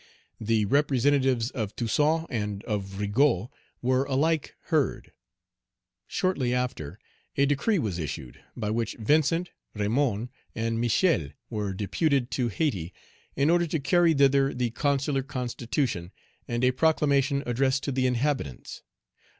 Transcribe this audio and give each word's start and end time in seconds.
The 0.39 0.65
representatives 0.65 1.51
of 1.51 1.75
Toussaint 1.75 2.25
and 2.31 2.63
of 2.63 2.99
Rigaud 2.99 3.51
were 3.83 4.03
alike 4.05 4.55
heard. 4.69 5.11
Shortly 6.07 6.55
after, 6.55 6.97
a 7.37 7.45
decree 7.45 7.77
was 7.77 7.99
issued, 7.99 8.41
by 8.57 8.71
which 8.71 8.93
Page 8.93 8.97
117 9.01 9.05
Vincent, 9.05 9.55
Raymond, 9.79 10.29
and 10.55 10.81
Michel 10.81 11.29
were 11.51 11.71
deputed 11.73 12.31
to 12.31 12.47
Hayti, 12.49 12.93
in 13.35 13.51
order 13.51 13.67
to 13.67 13.79
carry 13.79 14.15
thither 14.15 14.55
the 14.55 14.71
Consular 14.71 15.21
Constitution 15.21 16.11
and 16.47 16.63
a 16.63 16.71
proclamation 16.71 17.43
addressed 17.45 17.83
to 17.83 17.91
the 17.91 18.07
inhabitants. 18.07 18.81